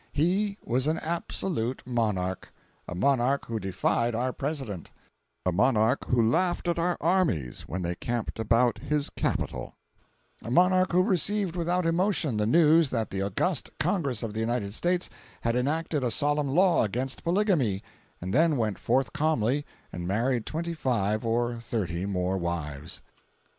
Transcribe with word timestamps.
He 0.13 0.57
was 0.65 0.87
an 0.87 0.97
absolute 0.97 1.83
monarch—a 1.85 2.95
monarch 2.95 3.45
who 3.45 3.59
defied 3.59 4.15
our 4.15 4.33
President—a 4.33 5.51
monarch 5.51 6.05
who 6.07 6.27
laughed 6.27 6.67
at 6.67 6.79
our 6.79 6.97
armies 6.99 7.67
when 7.67 7.83
they 7.83 7.93
camped 7.93 8.39
about 8.39 8.79
his 8.79 9.11
capital—a 9.11 10.49
monarch 10.49 10.91
who 10.91 11.03
received 11.03 11.55
without 11.55 11.85
emotion 11.85 12.37
the 12.37 12.47
news 12.47 12.89
that 12.89 13.11
the 13.11 13.21
august 13.21 13.69
Congress 13.79 14.23
of 14.23 14.33
the 14.33 14.39
United 14.39 14.73
States 14.73 15.07
had 15.41 15.55
enacted 15.55 16.03
a 16.03 16.09
solemn 16.09 16.49
law 16.49 16.83
against 16.83 17.23
polygamy, 17.23 17.83
and 18.19 18.33
then 18.33 18.57
went 18.57 18.79
forth 18.79 19.13
calmly 19.13 19.67
and 19.93 20.07
married 20.07 20.47
twenty 20.47 20.73
five 20.73 21.23
or 21.23 21.59
thirty 21.59 22.07
more 22.07 22.39
wives. 22.39 23.03